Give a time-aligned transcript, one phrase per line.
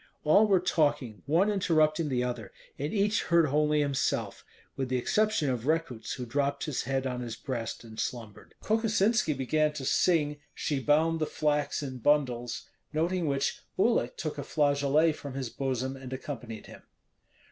[0.23, 4.43] All were talking, one interrupting the other; and each heard only himself,
[4.75, 8.55] with the exception of Rekuts, who dropped his head on his breast and slumbered.
[8.63, 14.43] Kokosinski began to sing, "She bound the flax in bundles," noting which Uhlik took a
[14.43, 16.81] flageolet from his bosom and accompanied him.